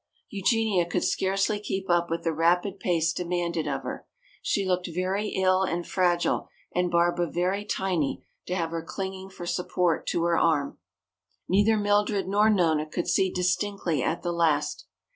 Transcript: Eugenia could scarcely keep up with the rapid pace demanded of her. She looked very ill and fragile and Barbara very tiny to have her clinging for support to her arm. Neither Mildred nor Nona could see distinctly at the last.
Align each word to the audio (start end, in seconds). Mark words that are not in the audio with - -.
Eugenia 0.31 0.83
could 0.83 1.03
scarcely 1.03 1.59
keep 1.59 1.87
up 1.87 2.09
with 2.09 2.23
the 2.23 2.33
rapid 2.33 2.79
pace 2.79 3.13
demanded 3.13 3.67
of 3.67 3.83
her. 3.83 4.07
She 4.41 4.65
looked 4.65 4.89
very 4.91 5.27
ill 5.29 5.61
and 5.61 5.85
fragile 5.85 6.47
and 6.73 6.89
Barbara 6.89 7.29
very 7.31 7.63
tiny 7.65 8.23
to 8.47 8.55
have 8.55 8.71
her 8.71 8.81
clinging 8.83 9.29
for 9.29 9.45
support 9.45 10.07
to 10.07 10.23
her 10.23 10.39
arm. 10.39 10.79
Neither 11.47 11.77
Mildred 11.77 12.27
nor 12.27 12.49
Nona 12.49 12.87
could 12.87 13.07
see 13.07 13.29
distinctly 13.29 14.01
at 14.01 14.23
the 14.23 14.31
last. 14.33 14.87